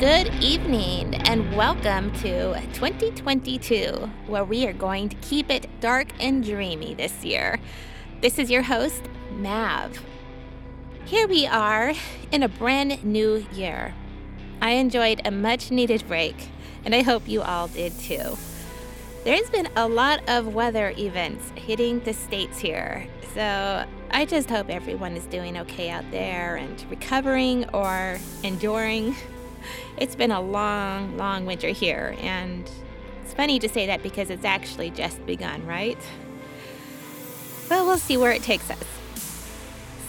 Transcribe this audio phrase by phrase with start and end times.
[0.00, 6.42] Good evening and welcome to 2022, where we are going to keep it dark and
[6.42, 7.60] dreamy this year.
[8.20, 9.04] This is your host,
[9.36, 10.04] Mav.
[11.04, 11.92] Here we are
[12.32, 13.94] in a brand new year.
[14.60, 16.48] I enjoyed a much needed break,
[16.84, 18.36] and I hope you all did too.
[19.22, 24.70] There's been a lot of weather events hitting the states here, so I just hope
[24.70, 29.14] everyone is doing okay out there and recovering or enduring.
[29.96, 32.70] It's been a long, long winter here, and
[33.22, 35.98] it's funny to say that because it's actually just begun, right?
[37.68, 38.84] But we'll see where it takes us.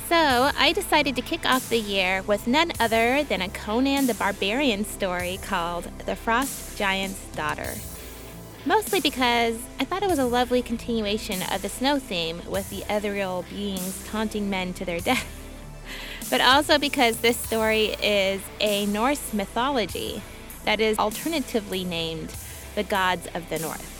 [0.07, 4.13] So, I decided to kick off the year with none other than a Conan the
[4.13, 7.75] Barbarian story called The Frost Giant's Daughter
[8.65, 12.83] mostly because I thought it was a lovely continuation of the snow theme with the
[12.89, 15.34] ethereal beings taunting men to their death.
[16.29, 20.21] But also because this story is a Norse mythology
[20.65, 22.33] that is alternatively named
[22.75, 23.91] the gods of the North.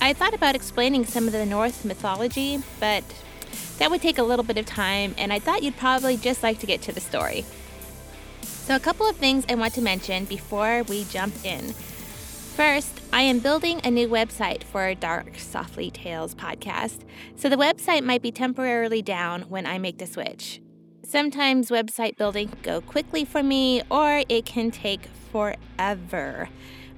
[0.00, 3.04] I thought about explaining some of the Norse mythology, but
[3.78, 6.58] that would take a little bit of time, and I thought you'd probably just like
[6.60, 7.44] to get to the story.
[8.42, 11.72] So, a couple of things I want to mention before we jump in.
[11.72, 17.00] First, I am building a new website for Dark Softly Tales podcast,
[17.34, 20.60] so the website might be temporarily down when I make the switch.
[21.04, 26.48] Sometimes website building can go quickly for me, or it can take forever.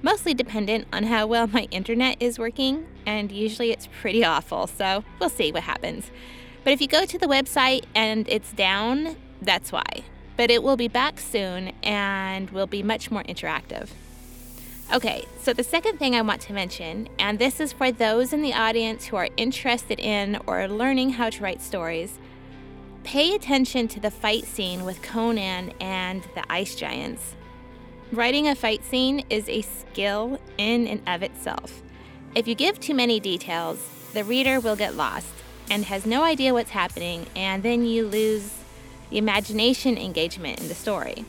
[0.03, 5.03] Mostly dependent on how well my internet is working, and usually it's pretty awful, so
[5.19, 6.11] we'll see what happens.
[6.63, 10.03] But if you go to the website and it's down, that's why.
[10.37, 13.89] But it will be back soon and will be much more interactive.
[14.93, 18.43] Okay, so the second thing I want to mention, and this is for those in
[18.43, 22.19] the audience who are interested in or learning how to write stories,
[23.05, 27.35] pay attention to the fight scene with Conan and the ice giants.
[28.11, 31.81] Writing a fight scene is a skill in and of itself.
[32.33, 35.31] If you give too many details, the reader will get lost
[35.69, 38.51] and has no idea what's happening, and then you lose
[39.11, 41.25] the imagination engagement in the story.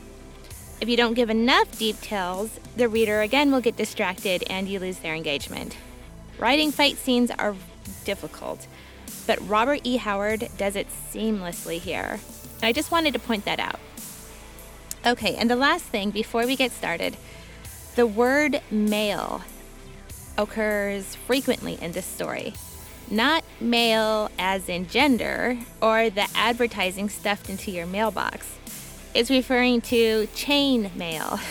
[0.80, 4.98] If you don't give enough details, the reader again will get distracted and you lose
[4.98, 5.76] their engagement.
[6.38, 7.54] Writing fight scenes are
[8.04, 8.66] difficult,
[9.26, 9.96] but Robert E.
[9.96, 12.20] Howard does it seamlessly here.
[12.62, 13.78] I just wanted to point that out.
[15.06, 17.16] Okay, and the last thing before we get started
[17.96, 19.42] the word male
[20.36, 22.52] occurs frequently in this story.
[23.10, 28.56] Not male as in gender or the advertising stuffed into your mailbox
[29.14, 31.40] It's referring to chain mail.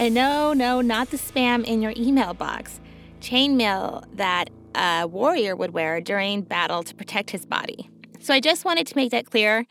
[0.00, 2.78] And no, no, not the spam in your email box.
[3.20, 7.90] Chain mail that a warrior would wear during battle to protect his body.
[8.20, 9.66] So I just wanted to make that clear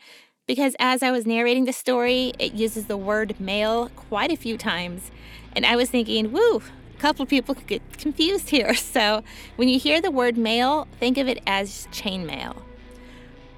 [0.46, 4.58] because as I was narrating the story, it uses the word mail quite a few
[4.58, 5.10] times.
[5.56, 6.62] And I was thinking, woo,
[6.96, 8.74] a couple people could get confused here.
[8.98, 9.22] So
[9.56, 12.62] when you hear the word mail, think of it as chainmail.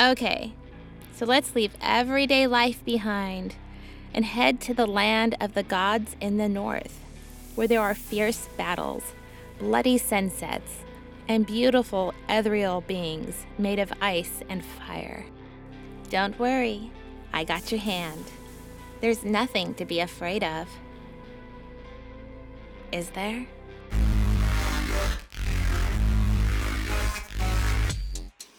[0.01, 0.55] Okay,
[1.15, 3.57] so let's leave everyday life behind
[4.15, 7.01] and head to the land of the gods in the north,
[7.55, 9.13] where there are fierce battles,
[9.59, 10.79] bloody sunsets,
[11.29, 15.25] and beautiful ethereal beings made of ice and fire.
[16.09, 16.91] Don't worry,
[17.33, 18.25] I got your hand.
[19.01, 20.69] There's nothing to be afraid of.
[22.93, 23.47] Is there?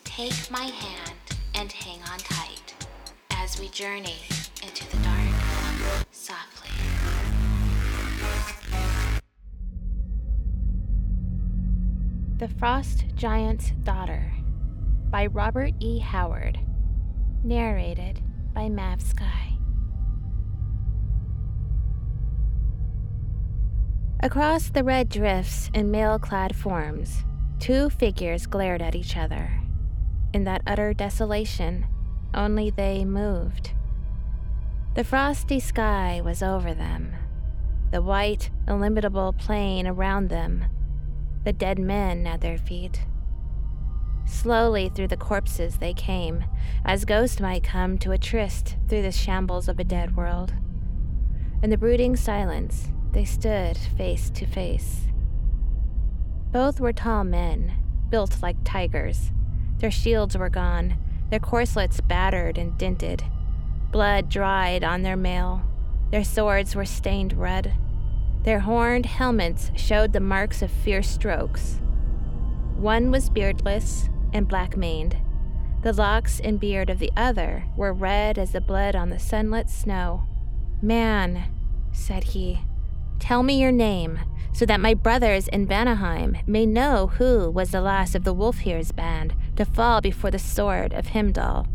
[0.03, 1.13] Take my hand
[1.55, 2.73] and hang on tight
[3.31, 4.17] as we journey
[4.63, 6.50] into the dark softly.
[12.41, 14.33] The Frost Giant's Daughter
[15.11, 15.99] by Robert E.
[15.99, 16.57] Howard.
[17.43, 18.19] Narrated
[18.51, 19.59] by Mav Sky.
[24.21, 27.25] Across the red drifts in mail clad forms,
[27.59, 29.61] two figures glared at each other.
[30.33, 31.85] In that utter desolation,
[32.33, 33.69] only they moved.
[34.95, 37.13] The frosty sky was over them,
[37.91, 40.65] the white, illimitable plain around them,
[41.43, 43.01] the dead men at their feet.
[44.25, 46.43] Slowly through the corpses they came,
[46.85, 50.53] as ghosts might come to a tryst through the shambles of a dead world.
[51.63, 55.07] In the brooding silence, they stood face to face.
[56.51, 57.73] Both were tall men,
[58.09, 59.31] built like tigers.
[59.79, 60.97] Their shields were gone,
[61.29, 63.23] their corslets battered and dinted.
[63.91, 65.61] Blood dried on their mail.
[66.11, 67.73] Their swords were stained red.
[68.43, 71.79] Their horned helmets showed the marks of fierce strokes.
[72.75, 75.15] One was beardless and black maned.
[75.83, 79.69] The locks and beard of the other were red as the blood on the sunlit
[79.69, 80.23] snow.
[80.81, 81.43] Man,
[81.91, 82.61] said he,
[83.19, 84.19] tell me your name,
[84.53, 88.91] so that my brothers in Vanaheim may know who was the last of the Wulfhere's
[88.91, 91.67] band to fall before the sword of Heimdall.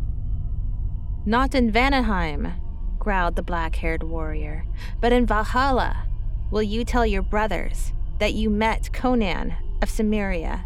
[1.24, 2.54] Not in Vanaheim,
[2.98, 4.64] growled the black haired warrior,
[5.00, 6.05] but in Valhalla.
[6.50, 10.64] Will you tell your brothers that you met Conan of Cimmeria?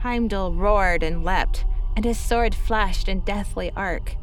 [0.00, 1.64] Heimdall roared and leapt,
[1.96, 4.16] and his sword flashed in deathly arc.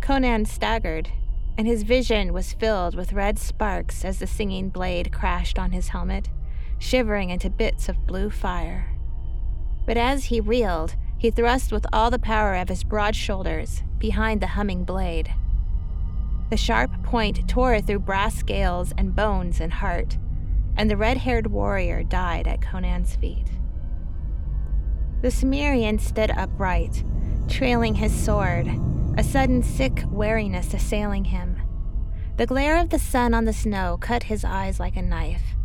[0.00, 1.10] Conan staggered
[1.58, 5.88] and his vision was filled with red sparks as the singing blade crashed on his
[5.88, 6.28] helmet,
[6.78, 8.96] shivering into bits of blue fire.
[9.84, 14.40] But as he reeled, he thrust with all the power of his broad shoulders behind
[14.40, 15.34] the humming blade.
[16.50, 20.16] The sharp point tore through brass scales and bones and heart,
[20.76, 23.50] and the red haired warrior died at Conan's feet.
[25.20, 27.04] The Cimmerian stood upright,
[27.48, 28.68] trailing his sword,
[29.18, 31.60] a sudden sick weariness assailing him.
[32.36, 35.56] The glare of the sun on the snow cut his eyes like a knife,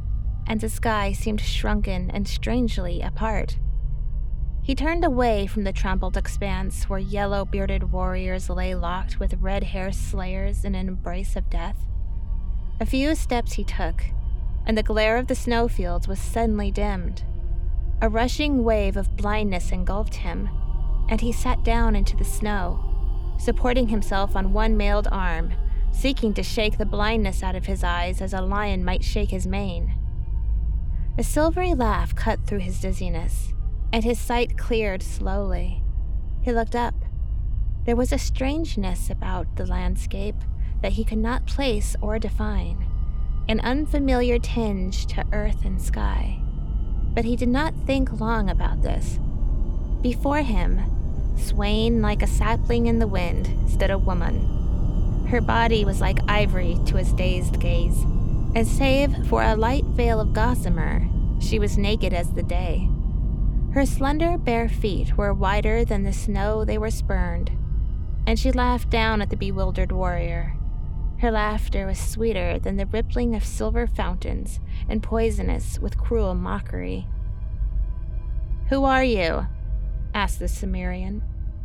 [0.48, 3.58] and the sky seemed shrunken and strangely apart.
[4.64, 9.66] He turned away from the trampled expanse where yellow bearded warriors lay locked with red
[9.66, 11.78] haired slayers in an embrace of death.
[12.80, 14.06] A few steps he took,
[14.66, 17.24] and the glare of the snowfields was suddenly dimmed.
[18.02, 20.50] A rushing wave of blindness engulfed him,
[21.10, 22.90] and he sat down into the snow
[23.38, 25.54] supporting himself on one mailed arm,
[25.92, 29.46] seeking to shake the blindness out of his eyes as a lion might shake his
[29.46, 29.94] mane.
[31.18, 33.53] A silvery laugh cut through his dizziness,
[33.94, 35.82] and his sight cleared slowly.
[36.42, 36.96] He looked up.
[37.86, 40.36] There was a strangeness about the landscape
[40.82, 42.86] that he could not place or define,
[43.48, 46.42] an unfamiliar tinge to earth and sky.
[47.14, 49.18] But he did not think long about this.
[50.02, 50.82] Before him,
[51.38, 55.26] Swaying like a sapling in the wind stood a woman.
[55.28, 58.02] Her body was like ivory to his dazed gaze,
[58.56, 61.08] and save for a light veil of gossamer,
[61.40, 62.88] she was naked as the day.
[63.74, 67.50] Her slender bare feet were whiter than the snow they were spurned,
[68.28, 70.56] and she laughed down at the bewildered warrior.
[71.18, 77.08] Her laughter was sweeter than the rippling of silver fountains and poisonous with cruel mockery.
[78.70, 79.48] Who are you?
[80.14, 81.24] asked the Cimmerian.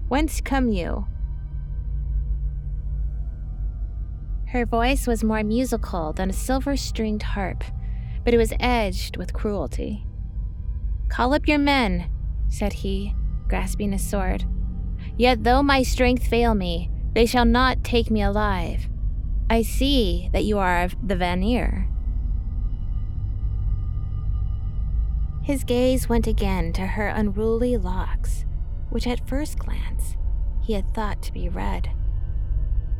[0.09, 1.07] Whence come you?
[4.47, 7.65] Her voice was more musical than a silver stringed harp,
[8.25, 10.08] but it was edged with cruelty.
[11.09, 12.11] Call up your men,
[12.49, 13.15] said he,
[13.49, 14.45] grasping his sword.
[15.17, 18.89] Yet though my strength fail me, they shall not take me alive.
[19.51, 21.89] I see that you are of the Vanir.
[25.43, 28.45] His gaze went again to her unruly locks,
[28.91, 30.17] which at first glance
[30.63, 31.91] he had thought to be red.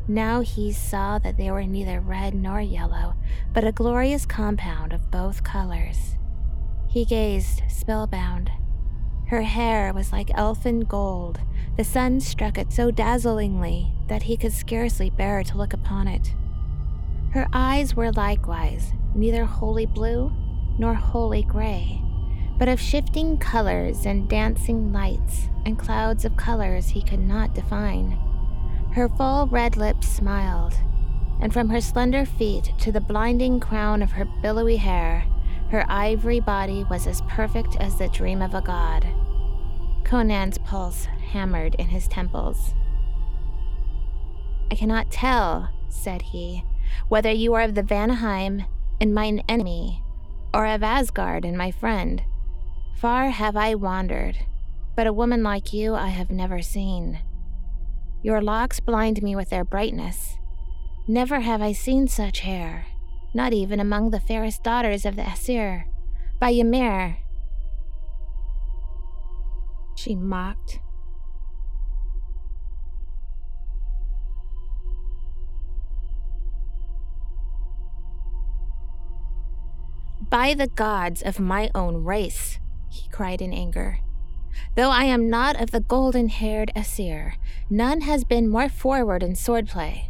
[0.07, 3.13] Now he saw that they were neither red nor yellow,
[3.53, 6.15] but a glorious compound of both colors.
[6.89, 8.51] He gazed, spellbound.
[9.27, 11.39] Her hair was like elfin gold.
[11.77, 16.33] The sun struck it so dazzlingly that he could scarcely bear to look upon it.
[17.31, 20.31] Her eyes were likewise neither wholly blue
[20.79, 22.01] nor wholly gray,
[22.57, 28.17] but of shifting colors and dancing lights and clouds of colors he could not define.
[28.93, 30.73] Her full red lips smiled,
[31.39, 35.25] and from her slender feet to the blinding crown of her billowy hair,
[35.69, 39.05] her ivory body was as perfect as the dream of a god.
[40.03, 42.73] Conan's pulse hammered in his temples.
[44.71, 46.63] I cannot tell, said he,
[47.07, 48.65] whether you are of the Vanaheim
[48.99, 50.03] and mine enemy,
[50.53, 52.23] or of Asgard and my friend.
[52.97, 54.37] Far have I wandered,
[54.95, 57.19] but a woman like you I have never seen.
[58.21, 60.37] Your locks blind me with their brightness.
[61.07, 62.87] Never have I seen such hair,
[63.33, 65.85] not even among the fairest daughters of the Aesir.
[66.39, 67.17] By Ymir.
[69.95, 70.79] She mocked.
[80.29, 83.99] By the gods of my own race, he cried in anger.
[84.75, 87.33] Though I am not of the golden haired Aesir,
[87.69, 90.08] none has been more forward in swordplay.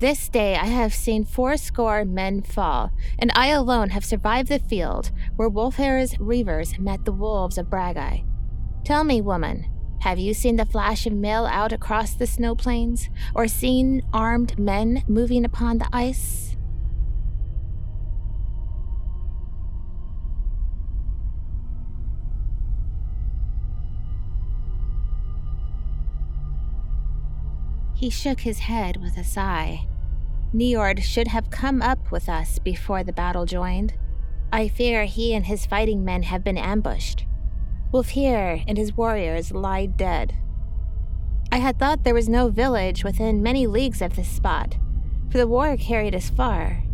[0.00, 5.10] This day I have seen fourscore men fall, and I alone have survived the field
[5.34, 8.24] where Wulfhere's reavers met the wolves of Bragi.
[8.84, 9.66] Tell me, woman,
[10.02, 14.56] have you seen the flash of mail out across the snow plains, or seen armed
[14.56, 16.56] men moving upon the ice?
[27.98, 29.88] He shook his head with a sigh.
[30.54, 33.94] Niord should have come up with us before the battle joined.
[34.52, 37.26] I fear he and his fighting men have been ambushed.
[37.92, 40.36] Wulfhere and his warriors lie dead.
[41.50, 44.76] I had thought there was no village within many leagues of this spot,
[45.28, 46.84] for the war carried us far.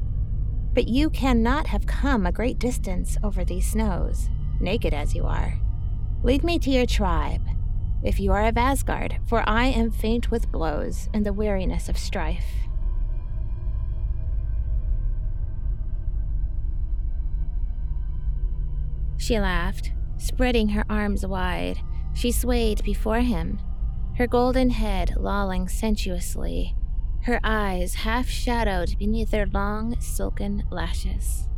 [0.73, 5.59] But you cannot have come a great distance over these snows, naked as you are.
[6.23, 7.43] Lead me to your tribe,
[8.05, 11.97] if you are of Asgard, for I am faint with blows and the weariness of
[11.97, 12.45] strife.
[19.17, 21.79] She laughed, spreading her arms wide.
[22.13, 23.59] She swayed before him,
[24.19, 26.77] her golden head lolling sensuously,
[27.23, 31.49] her eyes half shadowed beneath their long, silken lashes.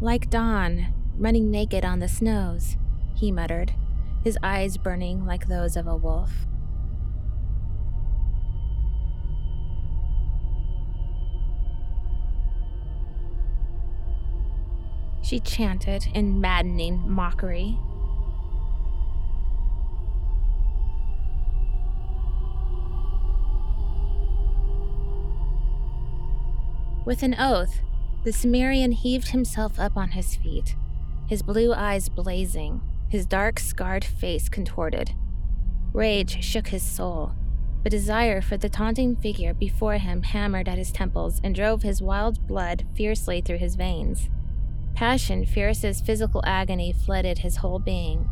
[0.00, 2.76] Like dawn, running naked on the snows,
[3.16, 3.72] he muttered,
[4.22, 6.30] his eyes burning like those of a wolf.
[15.22, 17.76] She chanted in maddening mockery.
[27.04, 27.80] With an oath,
[28.24, 30.76] the Cimmerian heaved himself up on his feet
[31.28, 35.12] his blue eyes blazing, his dark, scarred face contorted.
[35.92, 37.32] Rage shook his soul,
[37.82, 42.00] but desire for the taunting figure before him hammered at his temples and drove his
[42.00, 44.30] wild blood fiercely through his veins.
[44.94, 48.26] Passion, fierce as physical agony, flooded his whole being,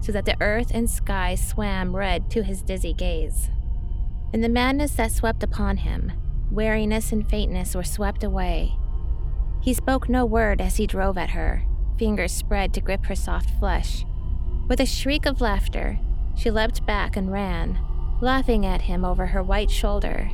[0.00, 3.50] so that the earth and sky swam red to his dizzy gaze.
[4.32, 6.12] In the madness that swept upon him,
[6.50, 8.76] weariness and faintness were swept away.
[9.60, 11.64] He spoke no word as he drove at her,
[12.00, 14.06] fingers spread to grip her soft flesh.
[14.68, 15.98] With a shriek of laughter,
[16.34, 17.78] she leapt back and ran,
[18.22, 20.30] laughing at him over her white shoulder.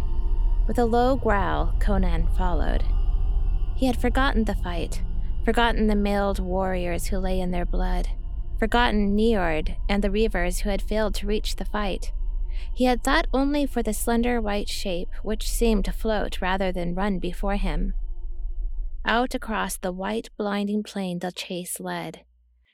[0.69, 2.85] With a low growl, Conan followed.
[3.75, 5.03] He had forgotten the fight,
[5.45, 8.11] forgotten the mailed warriors who lay in their blood,
[8.61, 12.13] forgotten Niord and the reavers who had failed to reach the fight.
[12.73, 16.95] He had thought only for the slender white shape which seemed to float rather than
[16.95, 17.95] run before him.
[19.09, 22.25] Out across the white, blinding plain the chase led.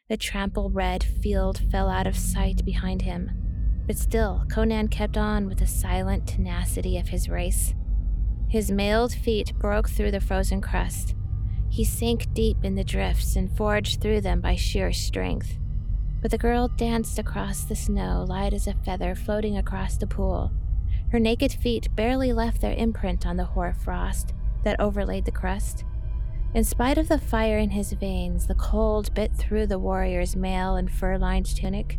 [0.08, 3.30] The trample red field fell out of sight behind him,
[3.86, 7.74] but still Conan kept on with the silent tenacity of his race.
[8.48, 11.14] His mailed feet broke through the frozen crust.
[11.68, 15.58] He sank deep in the drifts and forged through them by sheer strength.
[16.22, 20.50] But the girl danced across the snow, light as a feather floating across the pool.
[21.10, 24.32] Her naked feet barely left their imprint on the hoar frost
[24.64, 25.84] that overlaid the crust.
[26.54, 30.76] In spite of the fire in his veins, the cold bit through the warrior's mail
[30.76, 31.98] and fur lined tunic,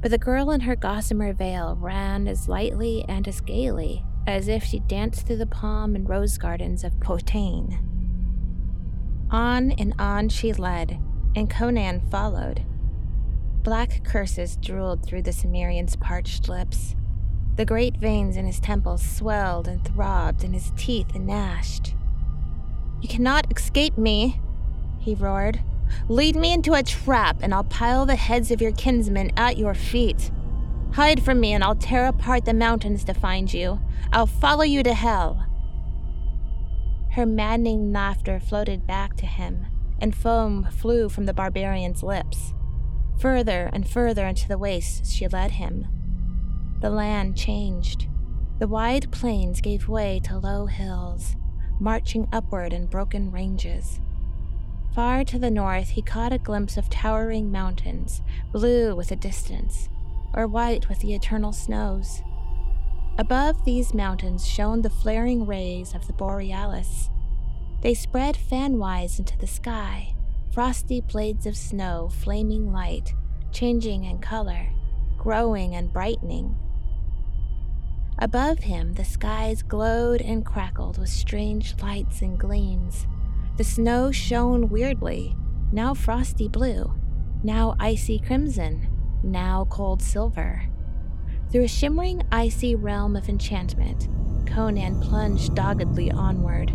[0.00, 4.64] but the girl in her gossamer veil ran as lightly and as gaily as if
[4.64, 7.78] she danced through the palm and rose gardens of Poitain.
[9.30, 10.98] On and on she led,
[11.34, 12.64] and Conan followed.
[13.62, 16.94] Black curses drooled through the Cimmerian's parched lips.
[17.56, 21.81] The great veins in his temples swelled and throbbed, and his teeth gnashed.
[23.02, 24.40] You cannot escape me,
[25.00, 25.60] he roared.
[26.08, 29.74] Lead me into a trap, and I'll pile the heads of your kinsmen at your
[29.74, 30.30] feet.
[30.94, 33.80] Hide from me, and I'll tear apart the mountains to find you.
[34.12, 35.44] I'll follow you to hell.
[37.10, 39.66] Her maddening laughter floated back to him,
[39.98, 42.54] and foam flew from the barbarian's lips.
[43.18, 45.86] Further and further into the wastes she led him.
[46.80, 48.06] The land changed.
[48.60, 51.36] The wide plains gave way to low hills,
[51.82, 53.98] marching upward in broken ranges.
[54.94, 58.22] Far to the north, he caught a glimpse of towering mountains,
[58.52, 59.88] blue with the distance,
[60.32, 62.22] or white with the eternal snows.
[63.18, 67.10] Above these mountains shone the flaring rays of the borealis.
[67.80, 70.14] They spread fanwise into the sky,
[70.52, 73.12] frosty blades of snow, flaming light,
[73.50, 74.68] changing in color,
[75.18, 76.56] growing and brightening,
[78.22, 83.08] Above him, the skies glowed and crackled with strange lights and gleams.
[83.56, 85.34] The snow shone weirdly,
[85.72, 86.94] now frosty blue,
[87.42, 88.86] now icy crimson,
[89.24, 90.62] now cold silver.
[91.50, 94.06] Through a shimmering, icy realm of enchantment,
[94.46, 96.70] Conan plunged doggedly onward.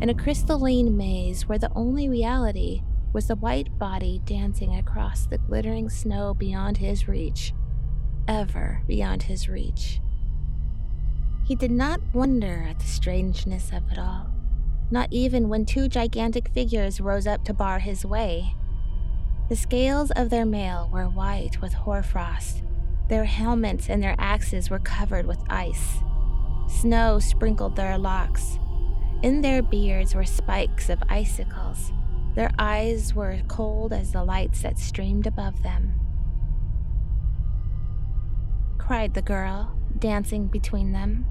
[0.00, 2.80] In a crystalline maze where the only reality
[3.12, 7.52] was the white body dancing across the glittering snow beyond his reach,
[8.26, 10.00] ever beyond his reach.
[11.50, 14.30] He did not wonder at the strangeness of it all,
[14.88, 18.54] not even when two gigantic figures rose up to bar his way.
[19.48, 22.62] The scales of their mail were white with hoarfrost.
[23.08, 25.96] Their helmets and their axes were covered with ice.
[26.68, 28.60] Snow sprinkled their locks.
[29.24, 31.90] In their beards were spikes of icicles.
[32.36, 35.98] Their eyes were cold as the lights that streamed above them.
[38.78, 41.26] Cried the girl, dancing between them.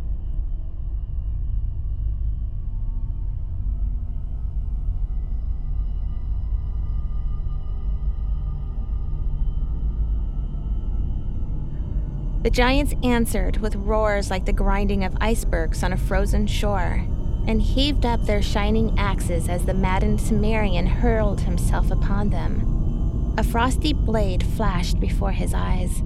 [12.49, 17.05] The giants answered with roars like the grinding of icebergs on a frozen shore,
[17.45, 23.35] and heaved up their shining axes as the maddened Cimmerian hurled himself upon them.
[23.37, 26.01] A frosty blade flashed before his eyes,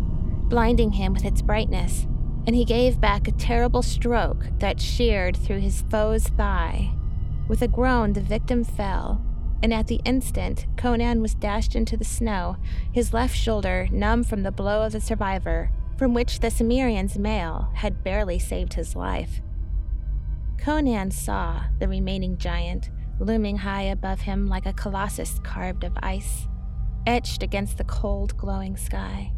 [0.50, 2.08] blinding him with its brightness,
[2.46, 6.92] and he gave back a terrible stroke that sheared through his foe's thigh.
[7.48, 9.24] With a groan, the victim fell,
[9.64, 12.58] and at the instant Conan was dashed into the snow,
[12.92, 15.72] his left shoulder numb from the blow of the survivor
[16.04, 19.40] from which the Cimmerian's mail had barely saved his life.
[20.58, 22.90] Conan saw the remaining giant
[23.22, 26.46] looming high above him like a colossus carved of ice,
[27.08, 29.32] etched against the cold, glowing sky.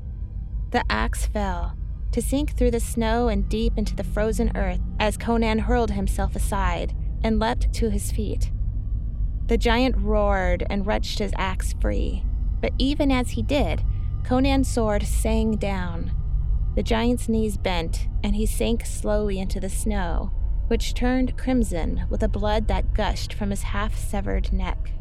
[0.71, 1.77] The axe fell,
[2.11, 6.35] to sink through the snow and deep into the frozen earth as Conan hurled himself
[6.35, 8.49] aside and leapt to his feet.
[9.45, 12.23] The giant roared and wrenched his axe free,
[12.59, 13.83] but even as he did,
[14.23, 16.11] Conan's sword sang down,
[16.75, 20.31] the giant's knees bent, and he sank slowly into the snow,
[20.67, 24.91] which turned crimson with the blood that gushed from his half severed neck.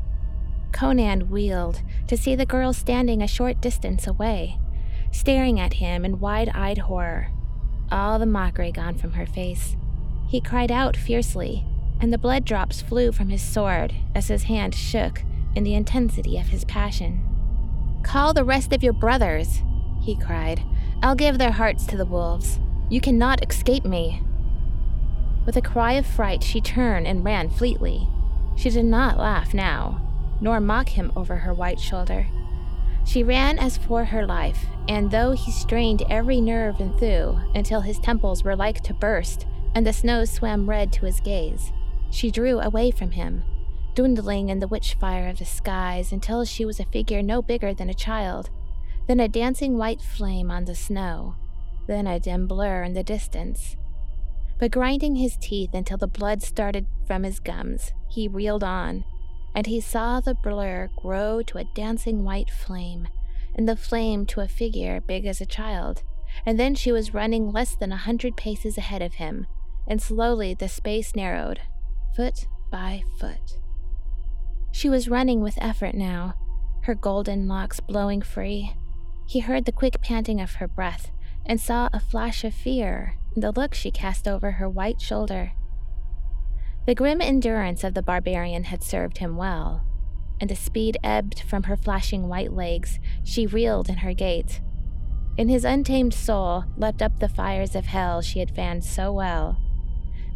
[0.72, 4.58] Conan wheeled to see the girl standing a short distance away,
[5.10, 7.30] staring at him in wide eyed horror,
[7.90, 9.76] all the mockery gone from her face.
[10.28, 11.64] He cried out fiercely,
[12.00, 15.22] and the blood drops flew from his sword as his hand shook
[15.54, 17.24] in the intensity of his passion.
[18.02, 19.62] Call the rest of your brothers,
[20.02, 20.62] he cried,
[21.02, 22.58] I'll give their hearts to the wolves.
[22.88, 24.22] You cannot escape me.
[25.46, 28.08] With a cry of fright, she turned and ran fleetly.
[28.56, 30.00] She did not laugh now,
[30.40, 32.26] nor mock him over her white shoulder.
[33.04, 37.82] She ran as for her life, and though he strained every nerve and thew until
[37.82, 41.72] his temples were like to burst and the snow swam red to his gaze,
[42.10, 43.42] she drew away from him,
[43.94, 47.74] dwindling in the witch fire of the skies until she was a figure no bigger
[47.74, 48.50] than a child
[49.06, 51.36] then a dancing white flame on the snow,
[51.86, 53.76] then a dim blur in the distance.
[54.58, 59.04] But grinding his teeth until the blood started from his gums, he reeled on,
[59.54, 63.08] and he saw the blur grow to a dancing white flame,
[63.54, 66.02] and the flame to a figure big as a child.
[66.46, 69.46] And then she was running less than a hundred paces ahead of him,
[69.86, 71.60] and slowly the space narrowed,
[72.16, 73.58] foot by foot.
[74.72, 76.34] She was running with effort now,
[76.82, 78.72] her golden locks blowing free,
[79.26, 81.10] he heard the quick panting of her breath
[81.46, 85.52] and saw a flash of fear in the look she cast over her white shoulder.
[86.86, 89.84] The grim endurance of the barbarian had served him well,
[90.40, 92.98] and the speed ebbed from her flashing white legs.
[93.22, 94.60] She reeled in her gait.
[95.36, 99.58] In his untamed soul leapt up the fires of hell she had fanned so well.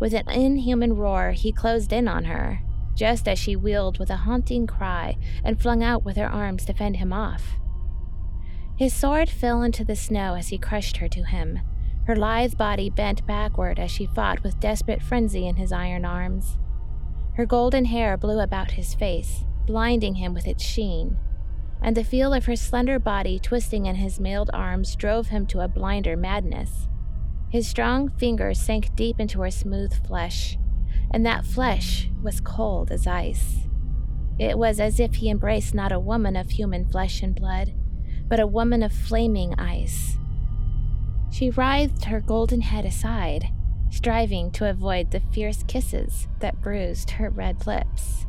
[0.01, 2.61] With an inhuman roar, he closed in on her,
[2.95, 6.73] just as she wheeled with a haunting cry and flung out with her arms to
[6.73, 7.58] fend him off.
[8.79, 11.59] His sword fell into the snow as he crushed her to him,
[12.07, 16.59] her lithe body bent backward as she fought with desperate frenzy in his iron arms.
[17.35, 21.19] Her golden hair blew about his face, blinding him with its sheen,
[21.83, 25.59] and the feel of her slender body twisting in his mailed arms drove him to
[25.59, 26.87] a blinder madness.
[27.51, 30.57] His strong fingers sank deep into her smooth flesh,
[31.11, 33.57] and that flesh was cold as ice.
[34.39, 37.73] It was as if he embraced not a woman of human flesh and blood,
[38.29, 40.19] but a woman of flaming ice.
[41.31, 43.49] She writhed her golden head aside,
[43.91, 48.27] striving to avoid the fierce kisses that bruised her red lips.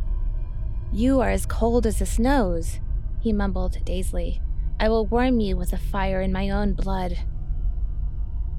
[0.91, 2.79] You are as cold as the snows,
[3.19, 4.41] he mumbled dazedly.
[4.79, 7.17] I will warm you with a fire in my own blood.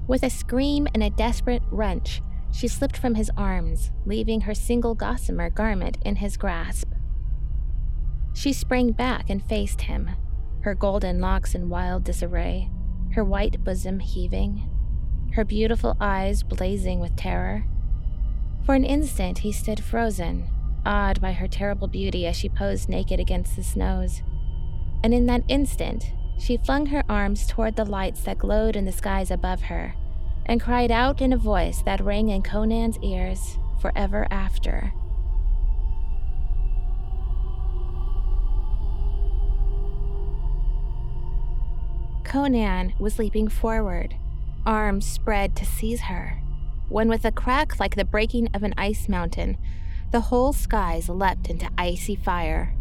[0.07, 4.93] With a scream and a desperate wrench, she slipped from his arms, leaving her single
[4.93, 6.89] gossamer garment in his grasp.
[8.33, 10.11] She sprang back and faced him,
[10.61, 12.69] her golden locks in wild disarray,
[13.13, 14.67] her white bosom heaving.
[15.33, 17.63] her beautiful eyes blazing with terror.
[18.65, 20.47] For an instant, he stood frozen,
[20.85, 24.21] awed by her terrible beauty as she posed naked against the snows.
[25.03, 28.91] And in that instant, she flung her arms toward the lights that glowed in the
[28.91, 29.95] skies above her
[30.45, 34.91] and cried out in a voice that rang in Conan's ears forever after.
[42.31, 44.15] Conan was leaping forward,
[44.65, 46.41] arms spread to seize her,
[46.87, 49.57] when with a crack like the breaking of an ice mountain,
[50.11, 52.73] the whole skies leapt into icy fire.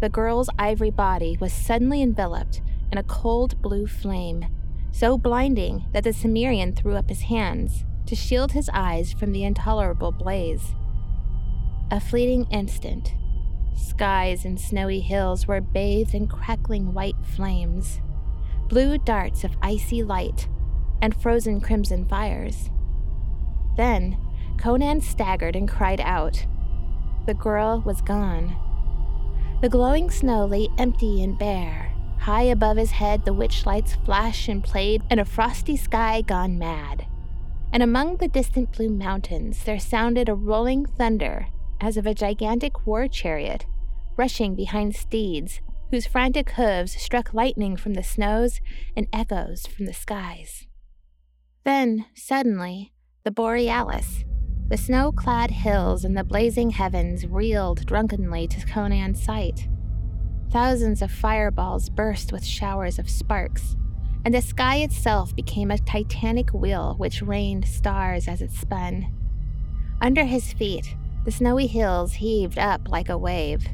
[0.00, 4.46] The girl's ivory body was suddenly enveloped in a cold blue flame,
[4.90, 9.44] so blinding that the Cimmerian threw up his hands to shield his eyes from the
[9.44, 10.74] intolerable blaze.
[11.90, 13.14] A fleeting instant,
[13.76, 18.00] skies and snowy hills were bathed in crackling white flames,
[18.74, 20.48] blue darts of icy light,
[21.00, 22.70] and frozen crimson fires.
[23.76, 24.18] Then,
[24.58, 26.44] Conan staggered and cried out.
[27.26, 28.56] The girl was gone.
[29.62, 31.92] The glowing snow lay empty and bare.
[32.18, 36.58] High above his head, the witch lights flashed and played in a frosty sky gone
[36.58, 37.06] mad.
[37.72, 41.46] And among the distant blue mountains, there sounded a rolling thunder
[41.80, 43.66] as of a gigantic war chariot
[44.16, 45.60] rushing behind steeds
[45.94, 48.60] whose frantic hooves struck lightning from the snows
[48.96, 50.66] and echoes from the skies.
[51.62, 54.24] Then, suddenly, the Borealis,
[54.66, 59.68] the snow clad hills and the blazing heavens reeled drunkenly to Conan's sight.
[60.50, 63.76] Thousands of fireballs burst with showers of sparks,
[64.24, 69.14] and the sky itself became a titanic wheel which rained stars as it spun.
[70.00, 73.68] Under his feet, the snowy hills heaved up like a wave,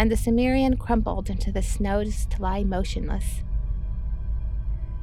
[0.00, 3.42] and the Cimmerian crumpled into the snows to lie motionless.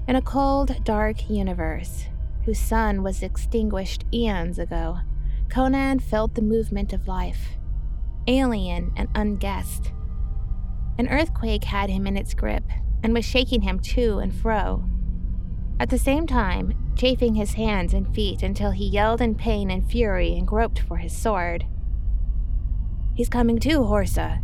[0.07, 2.07] In a cold, dark universe,
[2.45, 4.97] whose sun was extinguished eons ago,
[5.49, 7.57] Conan felt the movement of life,
[8.25, 9.91] alien and unguessed.
[10.97, 12.63] An earthquake had him in its grip
[13.03, 14.83] and was shaking him to and fro.
[15.79, 19.87] At the same time, chafing his hands and feet until he yelled in pain and
[19.87, 21.67] fury and groped for his sword.
[23.13, 24.41] He's coming to, Horsa,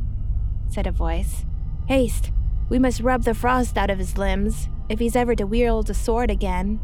[0.73, 1.45] said a voice.
[1.87, 2.31] Haste!
[2.69, 5.93] We must rub the frost out of his limbs, if he's ever to wield a
[5.93, 6.79] sword again.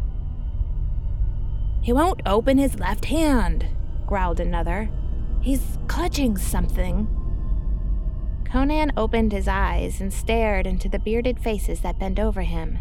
[1.81, 3.65] He won't open his left hand,
[4.05, 4.89] growled another.
[5.41, 7.07] He's clutching something.
[8.45, 12.79] Conan opened his eyes and stared into the bearded faces that bent over him.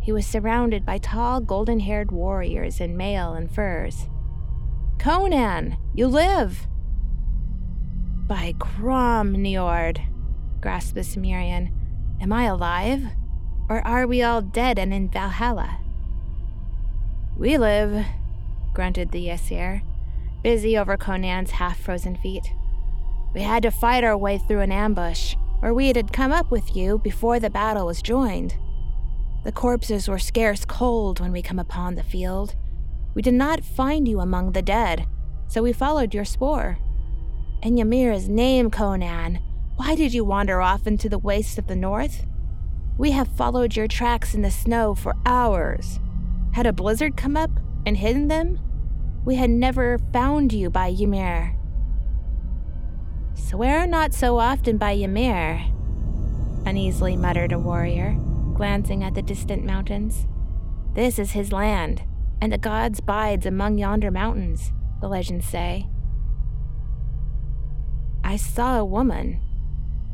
[0.00, 4.08] He was surrounded by tall, golden haired warriors in mail and furs.
[4.98, 6.66] Conan, you live!
[8.26, 10.00] By Crom, Niord,
[10.60, 11.72] gasped the Cimmerian.
[12.20, 13.02] Am I alive?
[13.68, 15.78] Or are we all dead and in Valhalla?
[17.36, 18.04] We live,
[18.74, 19.82] grunted the Aesir
[20.42, 22.52] busy over Conan's half frozen feet.
[23.34, 26.74] We had to fight our way through an ambush, or we had come up with
[26.74, 28.56] you before the battle was joined.
[29.44, 32.56] The corpses were scarce cold when we come upon the field.
[33.14, 35.06] We did not find you among the dead,
[35.48, 36.78] so we followed your spoor.
[37.62, 39.40] In Ymir's name, Conan,
[39.80, 42.26] why did you wander off into the wastes of the north?
[42.98, 45.98] We have followed your tracks in the snow for hours.
[46.52, 47.50] Had a blizzard come up
[47.86, 48.60] and hidden them?
[49.24, 51.56] we had never found you by Ymir.
[53.34, 55.62] Swear not so often by Ymir,
[56.66, 58.18] uneasily muttered a warrior,
[58.54, 60.26] glancing at the distant mountains.
[60.94, 62.02] This is his land,
[62.40, 65.86] and the gods bides among yonder mountains, the legends say.
[68.22, 69.40] I saw a woman,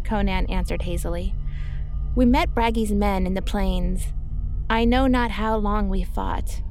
[0.06, 1.34] Conan answered hazily.
[2.14, 4.06] We met Bragi's men in the plains.
[4.70, 6.62] I know not how long we fought.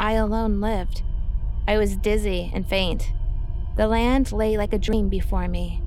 [0.00, 1.02] I alone lived.
[1.68, 3.12] I was dizzy and faint.
[3.76, 5.82] The land lay like a dream before me.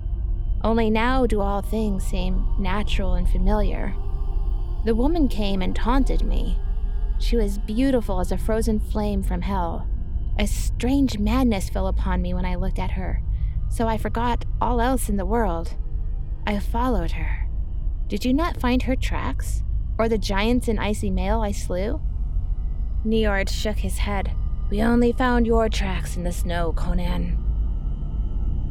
[0.63, 3.96] Only now do all things seem natural and familiar.
[4.86, 6.60] The woman came and taunted me.
[7.20, 9.88] She was beautiful as a frozen flame from hell.
[10.38, 13.22] A strange madness fell upon me when I looked at her,
[13.70, 15.76] so I forgot all else in the world.
[16.48, 17.46] I followed her.
[18.08, 19.64] Did you not find her tracks?
[20.00, 22.00] Or the giants in icy mail I slew?
[23.06, 24.32] Niord shook his head.
[24.70, 27.38] We only found your tracks in the snow, Conan.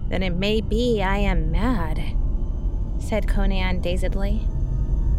[0.08, 2.02] Then it may be I am mad,
[2.98, 4.40] said Conan dazedly.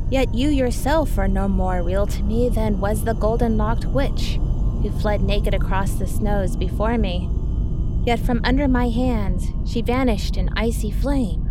[0.10, 4.40] Yet you yourself are no more real to me than was the golden locked witch
[4.82, 7.30] who fled naked across the snows before me.
[8.04, 11.47] Yet from under my hands she vanished in icy flame.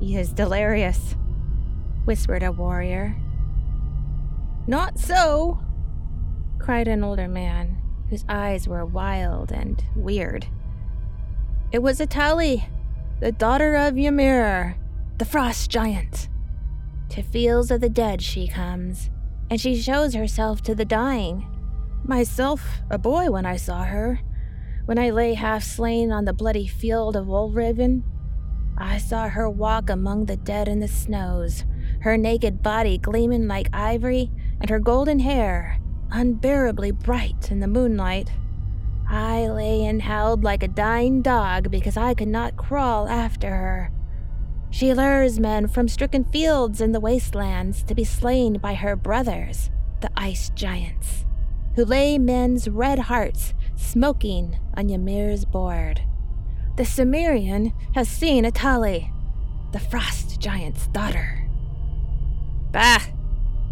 [0.00, 1.14] He is delirious,
[2.06, 3.14] whispered a warrior.
[4.66, 5.60] Not so,
[6.58, 7.76] cried an older man
[8.08, 10.46] whose eyes were wild and weird.
[11.70, 12.64] It was Atali,
[13.20, 14.76] the daughter of Ymir,
[15.18, 16.28] the frost giant.
[17.10, 19.10] To fields of the dead she comes,
[19.50, 21.46] and she shows herself to the dying.
[22.04, 24.20] Myself, a boy when I saw her,
[24.86, 28.02] when I lay half slain on the bloody field of Wolfraven,
[28.80, 31.64] I saw her walk among the dead in the snows,
[32.00, 35.78] her naked body gleaming like ivory, and her golden hair
[36.10, 38.32] unbearably bright in the moonlight.
[39.08, 43.92] I lay and howled like a dying dog because I could not crawl after her.
[44.70, 49.70] She lures men from stricken fields in the wastelands to be slain by her brothers,
[50.00, 51.26] the ice giants,
[51.74, 56.02] who lay men's red hearts smoking on Ymir's board.
[56.76, 59.12] The Cimmerian has seen Atali,
[59.72, 61.48] the frost giant's daughter.
[62.72, 63.00] Bah!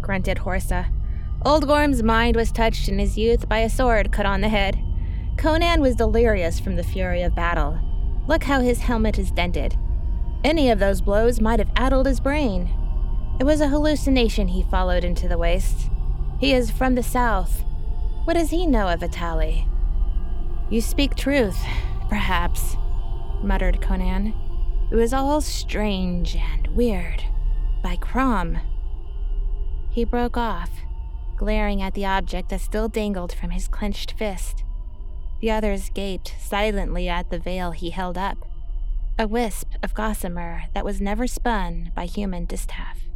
[0.01, 0.91] grunted Horsa.
[1.45, 4.77] Old Gorm's mind was touched in his youth by a sword cut on the head.
[5.37, 7.79] Conan was delirious from the fury of battle.
[8.27, 9.75] Look how his helmet is dented.
[10.43, 12.69] Any of those blows might have addled his brain.
[13.39, 15.89] It was a hallucination he followed into the waste.
[16.39, 17.63] He is from the south.
[18.25, 19.65] What does he know of Atali?
[20.69, 21.57] You speak truth,
[22.09, 22.75] perhaps,
[23.43, 24.33] muttered Conan.
[24.91, 27.23] It was all strange and weird.
[27.83, 28.57] By Crom.
[29.91, 30.69] He broke off,
[31.37, 34.63] glaring at the object that still dangled from his clenched fist.
[35.41, 38.45] The others gaped silently at the veil he held up
[39.19, 43.08] a wisp of gossamer that was never spun by human distaff.